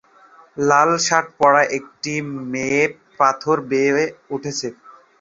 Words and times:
লাল 0.59 0.89
shirt 1.05 1.27
পরা 1.39 1.61
একটি 1.77 2.13
মেয়ে 2.51 2.83
পাথর 3.19 3.57
বেয়ে 3.69 4.03
উঠছে। 4.33 4.67